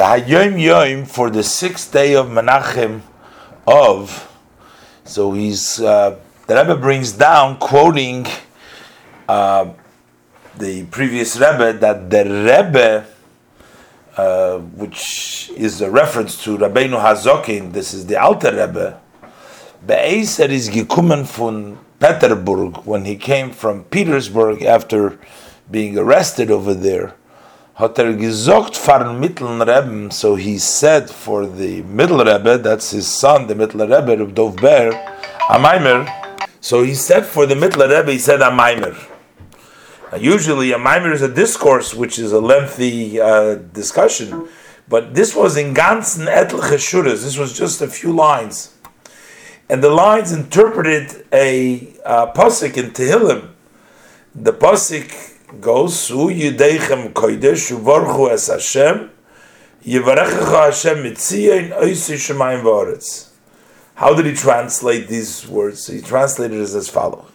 [0.00, 3.02] the Hayom Yom for the sixth day of Menachem
[3.68, 4.08] Av.
[5.04, 8.26] So he's uh, the Rebbe brings down quoting
[9.28, 9.68] uh,
[10.56, 13.06] the previous Rebbe that the Rebbe,
[14.16, 18.98] uh, which is a reference to Rabbeinu Hazokin, this is the Alter Rebbe.
[19.86, 25.18] Be'eser is gekommen von Peterburg when he came from Petersburg after
[25.70, 27.16] being arrested over there.
[27.80, 28.76] Hat er gesagt
[29.18, 34.22] mittleren Rebbe, so he said for the middle Rebbe, that's his son, the middle Rebbe
[34.22, 34.90] of Dov Ber,
[35.48, 36.06] Amaimer.
[36.60, 38.94] So he said for the middle Rebbe, he said Amaimer.
[40.12, 44.46] Now, usually a Maimer is a discourse, which is a lengthy uh, discussion,
[44.86, 47.22] but this was in ganzen etliche shuras.
[47.22, 48.74] This was just a few lines,
[49.70, 53.48] and the lines interpreted a uh, pasuk in Tehillim.
[54.34, 56.28] The pasuk goes su
[57.14, 57.72] kodesh
[58.32, 59.10] es Hashem
[59.84, 63.28] yivarechecha Hashem oisi shemayim v'aretz.
[63.94, 65.86] How did he translate these words?
[65.86, 67.30] He translated it as follows: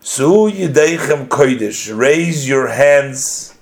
[0.00, 3.54] Su yidechem kodesh, raise your hands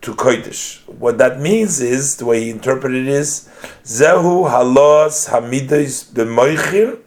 [0.00, 0.86] to kodesh.
[0.88, 3.48] What that means is the way he interpreted it is
[3.84, 6.98] zehu halos hamidos b'moichin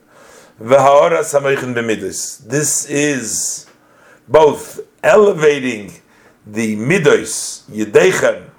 [0.61, 2.39] v'haoras hamoichin b'midos.
[2.47, 3.66] This is
[4.28, 5.94] both elevating
[6.45, 8.50] the midos yedechem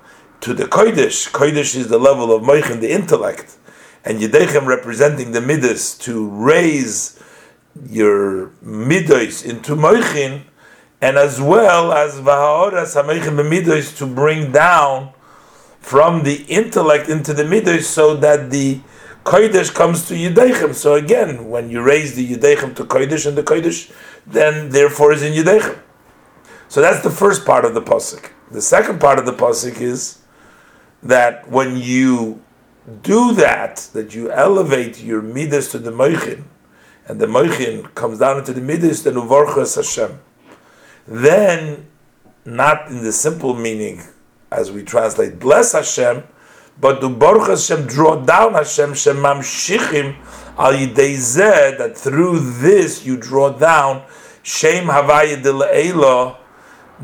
[0.40, 1.30] to the kodesh.
[1.30, 3.56] Kodesh is the level of moichin, the intellect,
[4.04, 7.20] and yedechem representing the midos to raise
[7.88, 10.42] your midos into moichin,
[11.00, 15.12] and as well as vahaoras hamoichin b'midos to bring down
[15.80, 18.80] from the intellect into the midos, so that the
[19.24, 20.74] kodesh comes to yedechem.
[20.74, 23.92] So again, when you raise the yedechem to kodesh and the kodesh,
[24.26, 25.78] then therefore is in yedechem.
[26.68, 28.30] So that's the first part of the pasuk.
[28.50, 30.18] The second part of the pasuk is
[31.02, 32.42] that when you
[33.02, 36.44] do that, that you elevate your midas to the moichin,
[37.06, 40.20] and the moichin comes down into the midas, then uvarchas Hashem.
[41.06, 41.86] Then,
[42.44, 44.02] not in the simple meaning
[44.50, 46.24] as we translate bless Hashem,
[46.80, 50.16] but to baruch Hashem, draw down Hashem, shemam shichim
[50.58, 54.02] al yidei that through this you draw down
[54.42, 55.52] shem havaya de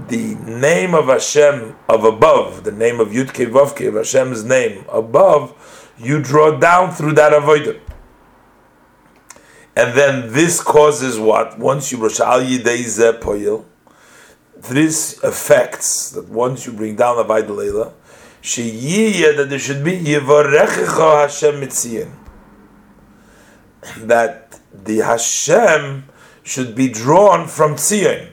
[0.09, 5.93] the name of Hashem of above, the name of Yudke Vavke, of Hashem's name above,
[5.99, 7.81] you draw down through that avodah.
[9.77, 11.59] And then this causes what?
[11.59, 13.65] Once you Roshal Yidei Poyil,
[14.57, 17.93] this affects that once you bring down the Vaida
[18.45, 22.13] Leila, that there should be Yevarechecha Hashem Mitzion.
[24.07, 26.05] That the Hashem
[26.43, 28.33] should be drawn from Tzion.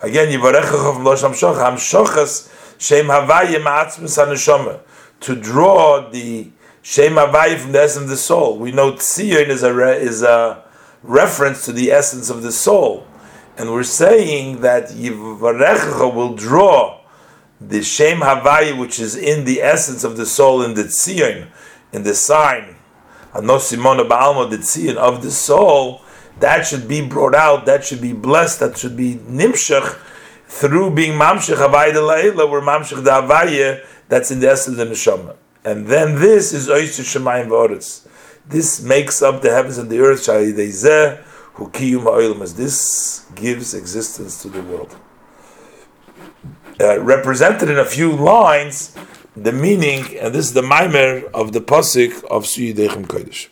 [0.00, 4.80] Again, Yivarechachav Losh Hamshoch, Hamshochas Shem Havayim Ma'atzmus HaNeshama.
[5.20, 6.50] To draw the
[6.82, 8.58] Shem Havayim from the essence of the soul.
[8.58, 10.64] We know Tzion is a, re, is a
[11.04, 13.06] reference to the essence of the soul.
[13.56, 17.03] And we're saying that Yivarechacha will draw
[17.68, 21.48] the Shem Havayim, which is in the essence of the soul, in the Tzion,
[21.92, 22.76] in the sign,
[23.32, 26.02] Anosimona Ba'alma, the Tzion of the soul,
[26.40, 29.98] that should be brought out, that should be blessed, that should be nimshach
[30.46, 35.36] through being mamshech havayda la'ila, where the havaya, that's in the essence of the neshama.
[35.64, 38.06] And then this is oisu shemayim v'oretz.
[38.46, 41.22] This makes up the heavens and the earth, shayidei
[41.54, 44.94] hu kiyum as This gives existence to the world.
[46.80, 48.96] Uh, represented in a few lines,
[49.36, 53.48] the meaning, and this is the mimer of the pasuk of Suyidechem Kodesh.